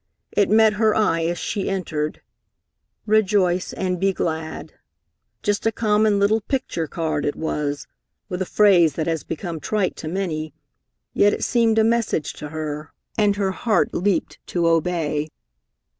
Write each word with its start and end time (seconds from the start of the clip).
It 0.31 0.49
met 0.49 0.73
her 0.73 0.95
eye 0.95 1.25
as 1.25 1.37
she 1.37 1.69
entered 1.69 2.21
"Rejoice 3.05 3.71
and 3.71 3.99
be 3.99 4.13
glad." 4.13 4.73
Just 5.43 5.67
a 5.67 5.71
common 5.71 6.17
little 6.17 6.41
picture 6.41 6.87
card, 6.87 7.23
it 7.23 7.35
was, 7.35 7.85
with 8.27 8.41
a 8.41 8.47
phrase 8.47 8.93
that 8.95 9.05
has 9.05 9.23
become 9.23 9.59
trite 9.59 9.95
to 9.97 10.07
many, 10.07 10.55
yet 11.13 11.33
it 11.33 11.43
seemed 11.43 11.77
a 11.77 11.83
message 11.83 12.33
to 12.33 12.49
her, 12.49 12.91
and 13.15 13.35
her 13.35 13.51
heart 13.51 13.93
leaped 13.93 14.39
to 14.47 14.67
obey. 14.67 15.27